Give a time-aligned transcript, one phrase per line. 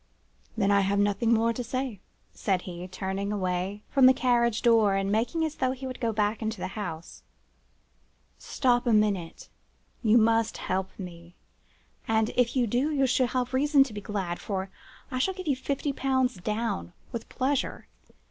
[0.57, 1.99] "'Then I have nothing more to say,'
[2.33, 6.11] said he, turning away from the carriage door, and making as though he would go
[6.11, 7.21] back into the house.
[8.39, 9.49] "'Stop a moment.
[10.01, 11.35] You must help me;
[12.07, 14.71] and, if you do, you shall have reason to be glad, for
[15.11, 17.87] I will give you fifty pounds down with pleasure.